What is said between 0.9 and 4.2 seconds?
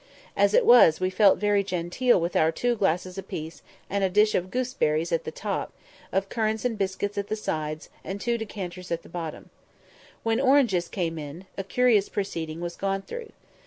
we felt very genteel with our two glasses apiece, and a